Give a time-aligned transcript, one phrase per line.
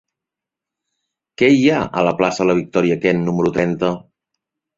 [1.41, 3.93] Què hi ha a la plaça de Victòria Kent número trenta?